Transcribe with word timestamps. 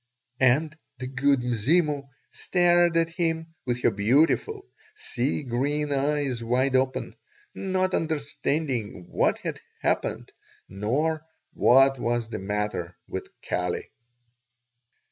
And 0.39 0.75
the 0.97 1.05
"Good 1.05 1.41
Mzimu" 1.41 2.09
stared 2.31 2.97
at 2.97 3.11
him, 3.11 3.53
with 3.67 3.83
her 3.83 3.91
beautiful, 3.91 4.67
sea 4.95 5.43
green 5.43 5.91
eyes 5.91 6.43
wide 6.43 6.75
open, 6.75 7.15
not 7.53 7.93
understanding 7.93 9.05
what 9.11 9.37
had 9.43 9.61
happened 9.81 10.31
nor 10.67 11.23
what 11.53 11.99
was 11.99 12.29
the 12.29 12.39
matter 12.39 12.97
with 13.07 13.27
Kali. 13.47 13.91